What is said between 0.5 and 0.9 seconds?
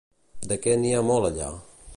De què